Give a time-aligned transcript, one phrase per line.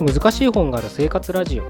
[0.00, 1.64] し難しい本がある生活ラジオ。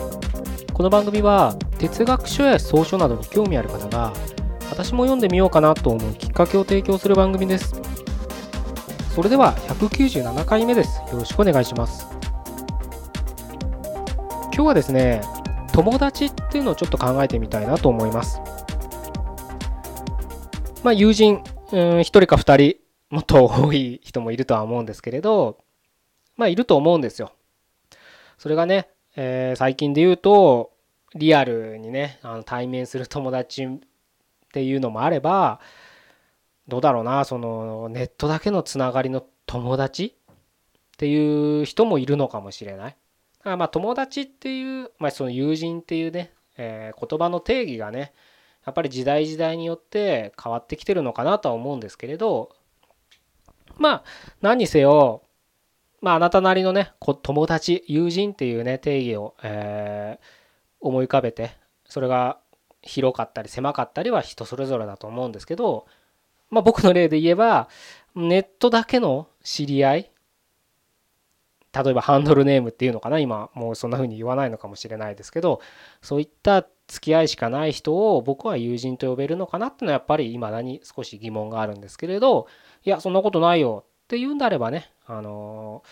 [0.72, 4.12] この番組は哲学書や草書などに興味ある方が
[4.70, 7.80] 私も読んでみようかなと思うきっかけを提供する番組です。
[9.14, 11.00] それでは197回目です。
[11.10, 12.06] よろしくお願いします。
[14.54, 15.22] 今日はですね
[15.72, 18.40] 友達っていうのをちょっと考えてみたいなと思います。
[20.84, 21.42] まあ友人
[21.72, 25.58] うん1人か2人もっと多い人もいるとは思うんですけれど
[26.36, 27.32] まあいると思うんですよ。
[28.40, 30.72] それがね、えー、最近で言うと
[31.14, 33.78] リアルにねあの対面する友達っ
[34.50, 35.60] ていうのもあれば
[36.66, 42.96] どうだろうなそのネットだけのつながりの友達っていう人もいるのかもしれない。
[43.44, 48.14] あまあ友達っていう、まあ、その友人っていうね、えー、言葉の定義がね
[48.64, 52.56] やっぱり時代時代によって変わってきてるのかなとは思うんですけれど
[53.76, 54.04] まあ
[54.40, 55.24] 何にせよ
[56.00, 60.24] まああなたなりのね友達友人っていうね定義を、えー、
[60.80, 61.52] 思い浮かべて
[61.84, 62.38] それが
[62.82, 65.86] 広かったり狭かったりは人それぞれだと思うんですけど
[66.50, 67.68] まあ僕の例で言えば
[68.14, 70.10] ネットだけの知り合い
[71.72, 75.60] 例えばハンドルネームっていうのかな今もうそんな風に言わないのかもしれないですけど
[76.02, 82.48] そういった付き合いしかない人を僕は友人と呼べるのかなっていうのはやっぱり未だに少し疑問があるんですけれど
[82.84, 85.82] いやそんなことないよっていうんであればねあの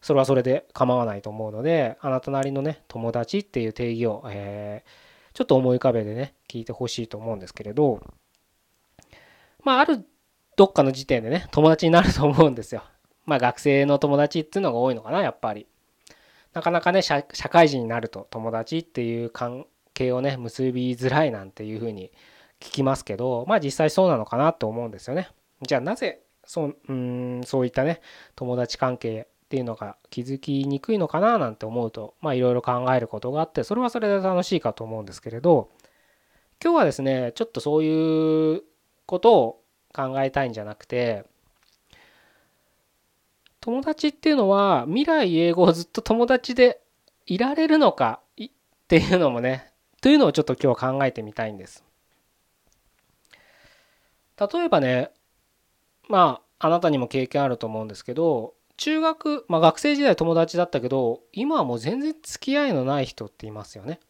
[0.00, 8.00] それはそれで構わないと思うのであなたなりのね友達っていう定義を、えー、ちょっと思い浮かべてね聞いてほしいと思うんですけれど
[9.64, 10.04] まあある
[10.56, 12.82] どっかの時点でね友達になると思うんですよ。
[13.26, 15.66] まあ学生の友達っていうのが多いのかなやっぱり。
[16.52, 22.10] なかなかね社会人になると友達っていう関係をね結びづらいなんていうふうに
[22.58, 25.28] 聞きますけどまあ実際そうなのかなと思うんですよね。
[25.62, 28.00] じゃあなぜそううんそういったね
[28.34, 35.70] 友達関係っていうのが気づきにくいのかななんて思うといろいろ考えることがあってそれはそれで楽しいかと思うんですけれど
[36.60, 38.62] 今日はですねちょっとそういう
[39.06, 39.62] ことを
[39.94, 41.24] 考えたいんじゃなくて
[43.60, 46.80] 友達っていうのは未来永劫ずっと友達で
[47.26, 48.48] いられるのかっ
[48.88, 49.70] ていうのもね
[50.02, 51.84] というのをちょっと今日考えてみたいんです。
[54.36, 55.12] 例えばね
[56.10, 64.00] まああなたにも経験あると思うんですけど中学、まあ、学生時代友達だったけど今はもう全然付き合いのない人っていますよね。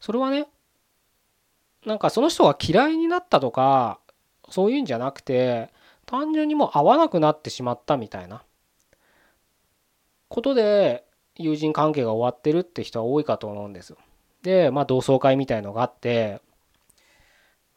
[0.00, 0.48] それはね
[1.86, 4.00] なんかその人が嫌いになったとか
[4.48, 5.70] そういうんじゃなくて
[6.06, 8.42] 単純にもう会わなくなってしまったみたいな
[10.28, 11.04] ことで
[11.36, 13.98] 友人関係が終わってるって人は多いかと思うんですよ。
[14.42, 16.40] でまあ同窓会みたいのがあって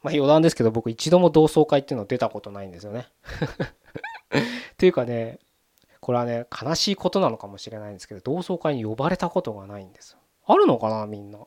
[0.03, 3.07] まあ余談ですけど僕一度も同窓会っていうの出たことないんですよね。
[4.73, 5.39] っていうかね
[5.99, 10.19] これはね悲しいことなのかもしれないんですけど同窓会に呼ばれたことがないんですよ。
[10.45, 11.39] あるのかなみんな。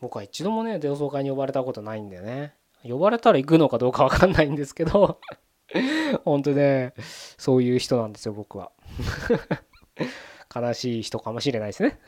[0.00, 5.18] 僕は一度もね同窓会に呼ばれたことないんでね呼ばれたら行くのかどうか分かんないんですけど
[6.24, 6.94] 本当ね、
[7.38, 8.70] そういう人なんですよ、僕は。
[10.54, 11.98] 悲しい人かもしれないですね。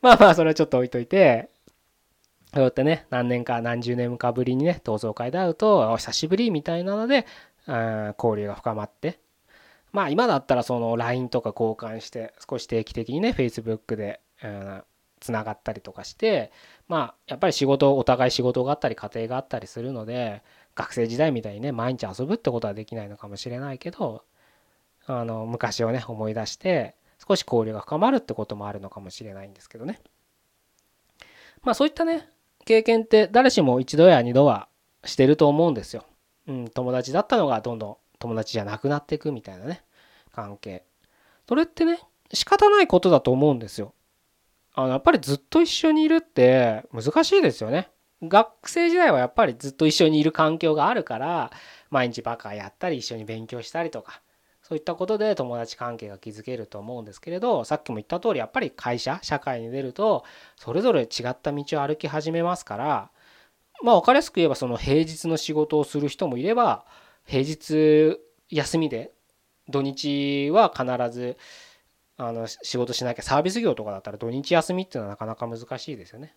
[0.00, 1.50] まあまあ、それはちょっと置いといて、
[2.52, 7.26] そうやってね、何年か何十年かぶりにね、同窓会で会うと、お久しぶりみたいなので、
[7.66, 9.20] 交流が深まって、
[9.92, 14.20] まあ今だったらその LINE とか交換して、少し定期的にね、Facebook で、
[15.20, 16.50] つながったりとかして、
[16.88, 20.42] まあやっぱり仕事、お互い仕事があったり家庭があったりするので、
[20.74, 24.24] 学生時代みたいにね毎日遊ぶってことはできないのかもしれないけど
[25.06, 26.94] あの昔をね思い出して
[27.26, 30.00] 少し交流が深まるってこともあるのかもしれないんですけどね。
[31.62, 32.26] まあそういったね
[32.64, 34.68] 経験って誰しも一度や二度は
[35.04, 36.04] してると思うんですよ。
[36.46, 39.82] うん、友達だったのがどんどん友達じゃなくなっていくみたいなね
[40.32, 40.84] 関係。
[41.48, 42.00] それってね
[42.32, 43.94] 仕方ないことだと思うんですよ。
[44.74, 47.88] あのやっぱりずっと一緒にいるって難しいですよね。
[48.22, 51.50] 学生時代はやっぱりずっと一緒にいる環境があるから
[51.90, 54.20] 毎日バカやったり一緒に勉強したりとか
[54.70, 60.22] そういったことで友達関係が築けると思うんですけれどさっきも言った通りやっぱり会社社会に出ると
[60.54, 63.10] それぞれ違った道を歩き始めますから
[63.82, 66.84] まあ分かりやすく言えばその平日の仕事をする人もいれば
[67.26, 68.16] 平日
[68.48, 69.10] 休みで
[69.68, 71.36] 土日は必ず
[72.16, 76.36] あの仕事しなきゃサービス業とかだったら土日休みっていうのはなかなか難しいですよね。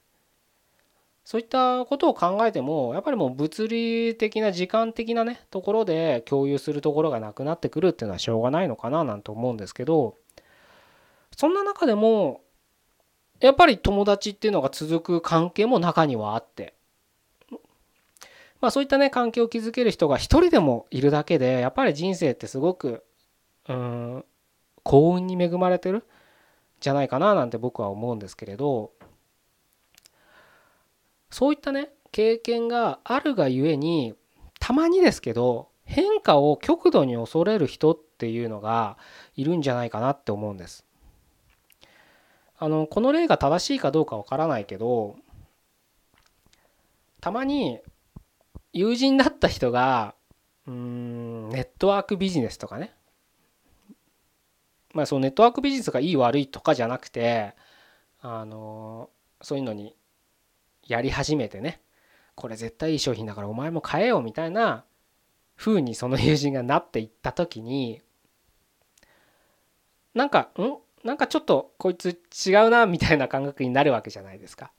[1.24, 10.18] そういったことを考えてもやっぱりもう物理的な時間的なねところで共有するところがなくなってくるっていうのはしょうがないのかななんて思うんですけど
[11.38, 12.42] そんな中でも
[13.40, 16.74] やっぱり友達っていうのが続く関係も中にはあって
[18.60, 23.04] まあそういったね関係を築ける人が一人でもいるだけでやっぱり人生ってすごく
[23.68, 24.26] うん
[24.84, 26.06] 幸運に恵まれてる
[26.82, 28.92] じゃないかななんて僕は思うんですけれど
[31.34, 34.14] そういったね経験があるがゆえに
[34.60, 38.98] たまにですけど変化を極度に恐れる人っていうのが
[39.36, 40.86] いるんじゃないかなって思うんです。
[42.60, 45.16] あのこの例が正しいかどうかわからないけど
[47.20, 47.80] たまに
[48.72, 50.14] 友人だった人が
[50.68, 52.94] うんネットワークビジネスとかね
[54.94, 57.56] まあそのネットワークビジネスがいい悪いとかじゃなくて
[58.22, 59.10] あの
[59.42, 59.96] そういうのに
[60.86, 61.82] やり始めてね
[62.36, 64.86] これ絶対いい商品だからお前も買えよみたいな
[65.56, 68.02] 風にその友人がなっていった時に
[70.14, 70.78] なんかん？
[71.06, 72.10] なんかちょっとこいつ
[72.48, 74.72] 違うなみたいな感覚になるわけじゃないですか。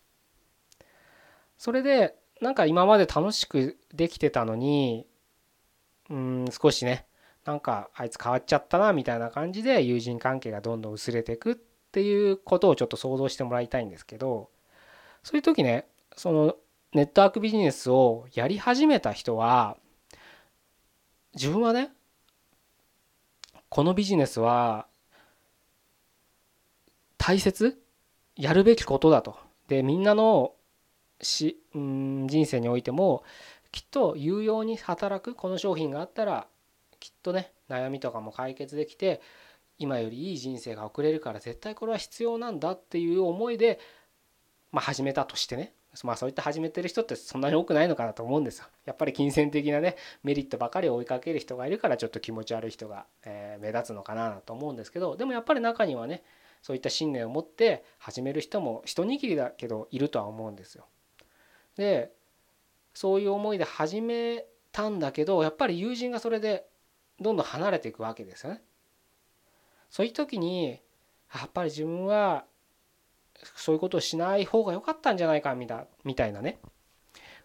[1.58, 5.06] それでなんか今まで楽しくできてたのに
[6.10, 7.06] うん少しね
[7.44, 11.54] なんかあいつ変わっちゃったなみたいな感じで友人関係がどんどん薄れていくっ
[11.92, 14.50] ていうことをちょっと想像してもらいたいんですけど
[15.22, 15.86] そういう時ね
[16.16, 16.56] その
[16.92, 19.76] ネットワークビジネスをやり始めた人は
[21.34, 21.90] 自分はね
[23.68, 24.86] このビジネスは
[27.18, 27.80] 大切
[28.36, 29.36] やるべきことだと。
[29.68, 30.52] でみんなの
[31.20, 33.24] しうん人生においても
[33.72, 36.46] きっと有用に働くこの商品があったら
[37.00, 39.20] きっとね悩みとかも解決できて
[39.78, 43.80] 今よりいい人生が送れるから絶対これは必要なんだっていう思いで、
[44.70, 48.66] まあ、始めたとしてねまあそういった始めてる人ってそんなに多くないのかなと思うんですよ。
[48.84, 56.24] やっぱり金銭的なねメリットばかり追いかける人がいるからちょっと気持ち悪い人が、え目立つのかなと思うんですけどでもやっぱり中にはね
[56.62, 60.86] そういった信念を持って始める人も一握りだけどいるとは思うんですよ。
[61.76, 62.12] で
[62.94, 66.66] そういう思いで始めたんだけどやっぱり友人がそれで
[67.20, 68.62] どんどん離れていくわけですよね。
[69.90, 70.80] そういう時に
[71.32, 72.44] やっぱり自分は
[73.56, 76.58] そういうことをしない方が良かったんじゃないかみたいなね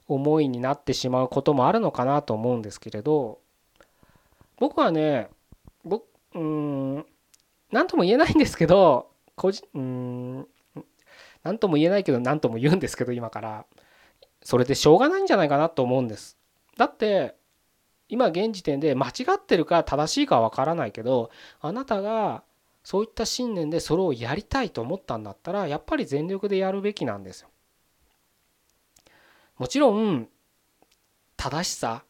[0.07, 3.39] 思いになってしまうこともあるのかなと思うんですけれど
[4.57, 5.30] 僕はね
[5.83, 7.06] 僕うん
[7.71, 10.47] 何とも言えないんですけど個人うん
[11.44, 13.65] 何とも言えないけど何とも言うんですけど今から
[14.42, 16.38] それでしょうがないんじゃないかなと思うんです。
[16.77, 17.35] だって
[18.07, 21.30] 今現時点で間違ってるか正しいかは分からないけど
[21.62, 22.44] あなたが
[22.89, 27.50] そういった信念でそれをやりたいと思ったんだったらやっぱり全力でやるべきなんですよ。
[29.59, 30.27] もちろん
[31.38, 32.03] 正しさ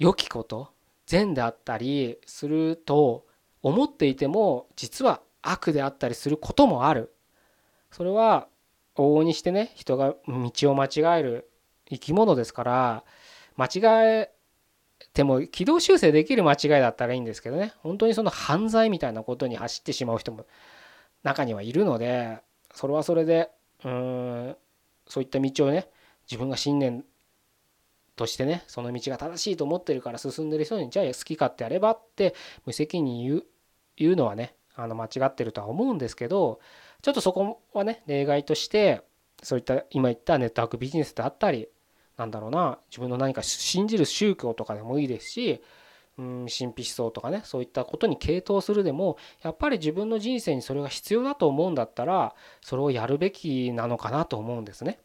[0.00, 0.72] 良きこと
[1.06, 3.24] 善であったりすると
[3.62, 7.14] 思っていても実は悪であったりすることもある。
[7.92, 8.48] それは
[8.96, 11.48] 往々にしてね人が道を間違える
[11.88, 13.04] 生き物ですから
[13.56, 14.32] 間違え
[15.12, 17.72] ても軌道修正できる間違いだったらいいんですけどね。
[17.82, 20.46] 本当にその犯罪みたいなことに走ってしまう人も
[21.22, 22.38] 中にはいるので
[22.74, 23.50] それはそれで
[23.84, 24.56] うん
[25.06, 25.88] そういった道をね
[26.30, 27.04] 自分が信念
[28.16, 32.34] としてねその道が正しいと思ってるから進んでる人にじゃあ好き勝手やればって
[32.66, 33.44] 無責任言う
[33.96, 36.60] 言うのはねあの間違ってるとは思うんですけど
[37.02, 39.02] ちょっとそこはね例外として
[39.42, 41.68] そういった今言ったネットワークビジネスであったり
[42.18, 45.62] なんだろうな自分の何か信じる宗教とかでもいいですし
[46.18, 54.98] うん神秘思想とかねそういったことに傾倒するでもやっぱり自分の人生にそれが必要だと思うんだったらそれをやるべきなのかなと思うんですね。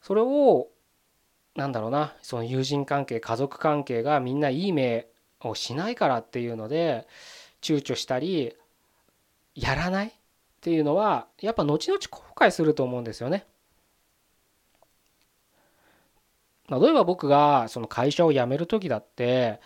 [0.00, 0.68] それを
[1.56, 5.08] なんだろうなその友人関係家族関係がみんないい目
[5.40, 7.08] をしないからっていうので
[7.60, 8.54] 躊躇したり
[9.56, 10.12] やらないっ
[10.60, 13.46] ていうのはやっぱ後々後悔すると思うんですよね。
[16.68, 19.60] 例えば僕がその会社を辞める時だって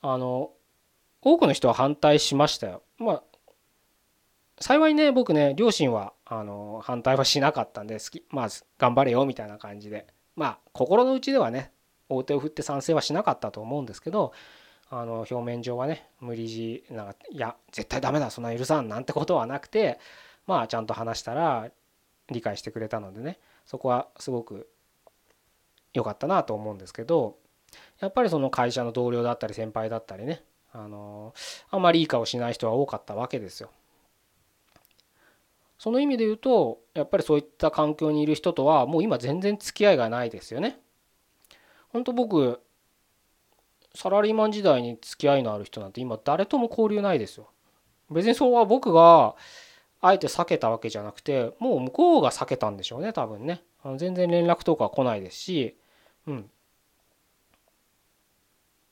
[0.00, 0.50] あの
[1.20, 2.82] 多くの人は反対しましたよ。
[2.98, 3.22] まあ
[4.60, 8.48] 幸いね僕ね両親はあの反対はしなかったんで好きまあ
[8.78, 11.72] 頑張れよみたいな感じでまあ心の内ではね
[12.08, 14.32] 大手を振って賛成はしなかったと思うんですけど
[14.90, 19.98] あの表面上はね無理強いなんかいや絶対ダメだそんな許さんなんてことはなくて
[20.46, 21.70] まあちゃんと話したら
[22.30, 24.68] 理解してくれたのでねそこはすごく
[25.92, 27.36] 良かったなと思うんですけど
[28.00, 31.34] やっぱりその会社の同僚だったり先輩だったりねあの
[31.70, 33.70] あまりいい顔しない人は多かったわけですよ。
[35.78, 40.78] その意味で言うとやっぱりそういった環境にいる人とはもう今全然付き合いがないですよね。
[41.88, 42.60] 本当僕
[43.94, 47.48] サラリーマン時代に付き合いのある人なんて今誰とも交流ないですよ。
[48.10, 49.34] 別にそれは僕が
[50.00, 53.62] あえて避けたわけじゃなくてもう向こうが避けたんでしょうね多分ね。
[53.96, 55.76] 全然連絡とか来ないですし
[56.26, 56.50] うん。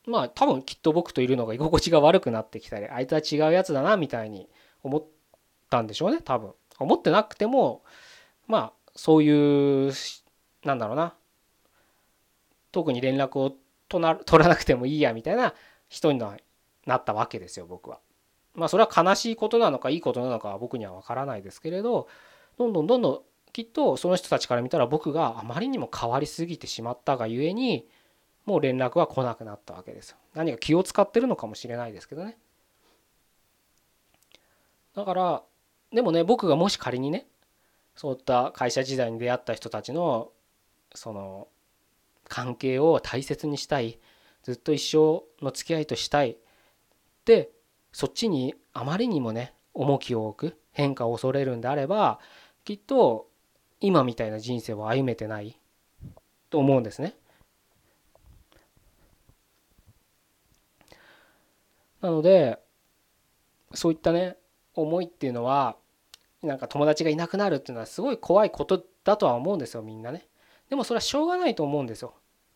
[0.07, 4.49] まあ多分きっと僕といるのが居心地が悪くなってきたりあいつは違うやつだなみたいに
[4.83, 5.05] 思っ
[5.69, 6.53] たんでしょうね多分。
[6.79, 7.83] 思ってなくても
[8.49, 9.93] まあそういう
[10.65, 11.15] なんだろうな。
[12.73, 13.57] 特に連絡を
[13.89, 15.55] 取らなくてもいいやみたいな
[15.89, 16.19] 人に
[16.87, 17.99] なったわけですよ僕は。
[18.55, 22.09] まあそれは悲しいことなのかいいことなのかは僕には分からないですけれど
[22.59, 23.23] どんどんどんどん
[23.53, 27.87] きっとその人たちから見たら僕があまりにも変わりすぎてしまったがゆえに
[28.47, 30.17] もう連絡は来なくなったわけですよ。
[30.35, 32.37] 何か気を使ってるのかもしれないですけどね。
[34.95, 35.43] だから
[35.93, 37.27] でもね僕がもし仮にね
[37.95, 40.31] そういった会社時代に出会った人たちの
[40.95, 41.49] その
[42.29, 43.99] 関係を大切にしたい
[44.43, 46.37] ずっと一生の付き合いとしたい
[47.25, 47.51] で
[47.93, 52.21] そっちにあまりにもね重きを置く変化を恐れるんであれば
[52.65, 53.29] きっと
[53.81, 55.59] 今みたいな人生を歩めてない
[56.51, 57.15] と思うんですね。
[62.01, 62.59] なので
[63.75, 64.37] そういったね
[64.75, 65.77] 思いっていうのは
[66.43, 70.27] なんか友達がいなくなるっていうのはすごい怖いことだとは思うんですよみんなね。
[70.69, 72.15] でもそれはしょうがないと思うんですよ。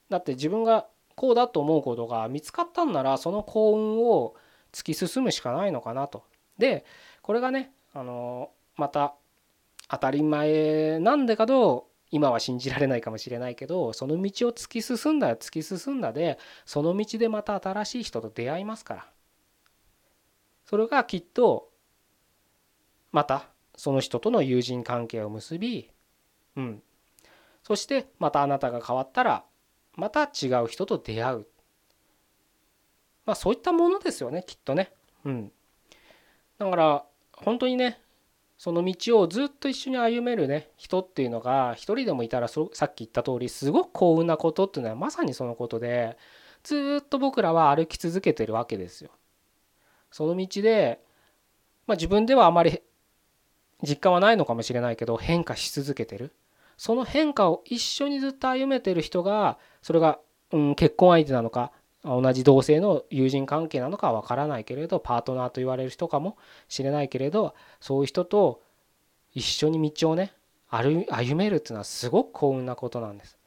[0.08, 4.34] だって自分がこうだと思うことが見つかったんならその幸運を
[4.72, 6.24] 突き進むしかないのかなと。
[6.58, 6.84] で
[7.22, 9.14] これがねあのまた
[9.88, 19.06] 当たり前なんだけど今は信じられないかもしれないけどその道を突き進んだら突き進んだでその道でまた新しい人と出会いますから。
[20.64, 21.70] それがきっと
[23.12, 25.90] またその人との友人関係を結び、
[26.56, 26.82] うん、
[27.62, 29.44] そしてまたあなたが変わったら
[29.94, 31.46] また違う人と出会う、
[33.26, 34.92] まあ、そういったものですよねきっとね。
[35.24, 35.52] うん、
[36.58, 38.00] だから本当にね
[38.64, 46.16] その道をずっと一緒に歩めるね人っていうのが一人でもいたらさっき言った通りすごく幸運なことっていうのはまさにそのことで
[46.62, 49.10] ずっと僕らは歩き続けてるわけですよ。
[50.10, 50.98] その道で、
[51.86, 52.80] まあ、自分ではあまり
[53.86, 56.32] 実感はないのかもしれないけど変化し続けてる
[56.78, 60.18] その変化を一緒にずっと歩めてる人がそれが、
[60.52, 61.70] うん、結婚相手なのか
[62.04, 66.36] 同じ同性の友人関係なのかは分からないけれどパートナーと言われる人かも
[66.68, 68.60] しれないけれどそういう人と
[69.32, 70.32] 一緒に道をね
[70.68, 73.38] 歩めるっていうのはすごく幸運なことなんです。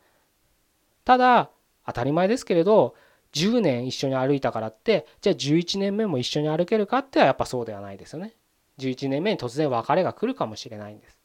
[1.05, 1.49] ただ
[1.85, 2.95] 当たり前ですけれど
[3.33, 8.33] 10年一緒に歩いたからってじゃあ11年目も一緒に歩けるかってはやっぱそうではないですよね。
[8.79, 11.17] 11年目に突然別れが来るかもしれないんです。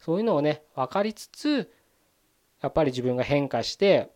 [0.00, 1.72] そういうのをね分かりつつ
[2.60, 4.10] やっぱり自分が変化して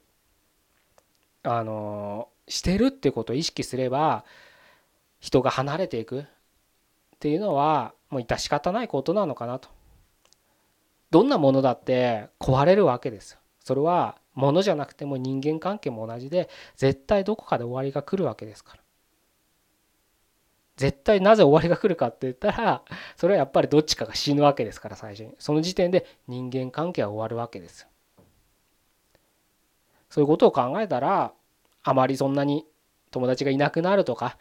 [1.42, 4.24] あのしてるってことを意識すれば
[5.18, 6.24] 人が離れていくっ
[7.18, 9.68] ていうのはもう致し方ないことなのかなと。
[11.10, 13.38] どんなものだって壊れるわけです。
[13.60, 18.82] それはものじゃなくても人間関係も同じで絶対どこかで終わりが来るわけですから。
[20.76, 22.82] 絶対なぜ終わりが来るかって言ったら
[23.16, 27.86] それはやっぱりどっちかが死ぬわけですから最初にその時点で人間関係は終わるわけです
[30.10, 31.32] そういうことを考えたら
[31.86, 32.66] あまりそんなに
[33.12, 34.36] 友達がいなくなるとか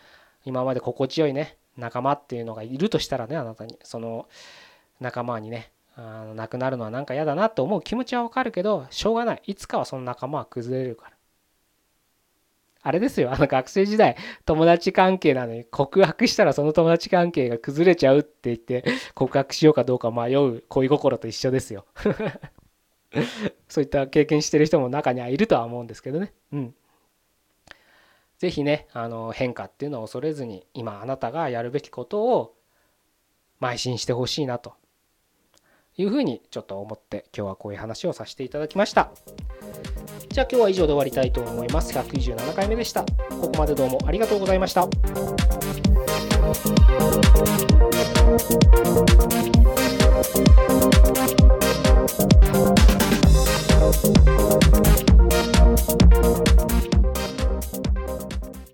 [0.46, 4.28] 今まで心地よいね仲間っていうのがいるとしたらねあなたにその
[5.00, 11.12] 仲間にねあの亡くなるのはなんか嫌だなと思う気持ちはわかるけどしょうがないいつかはその仲間は崩れるから
[12.82, 18.86] あれですよ、あの学生時代、友達関係なのに告白したらその友達関係が崩れちゃうって言って
[19.16, 21.88] 告白しようかどうか迷う恋心と一緒ですよ。
[23.68, 26.32] そういった経験してる人も中にはいるとは思うんですけどね。
[26.54, 26.76] うん。
[28.38, 32.56] 是非ねあの変化っていうのを恐れずに今あなたがやるべきことを
[33.62, 34.74] 邁進してほしいなと
[35.98, 39.12] いうふうにちょっと思って今日はこういう話をさせていただきました。
[40.30, 41.94] じゃあ今日は以上で終わりたいと思います。
[41.98, 43.06] 127回目でした。
[43.30, 44.90] ここまでどうもありがとうございました。